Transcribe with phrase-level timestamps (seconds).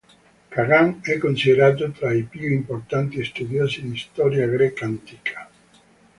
[0.49, 5.47] Kagan è considerato tra i più importanti studiosi di storia greca antica.